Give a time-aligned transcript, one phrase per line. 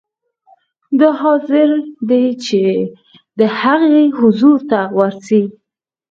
[0.99, 1.69] دی حاضر
[2.09, 2.63] دی چې
[3.39, 5.41] د هغه حضور ته ورسي.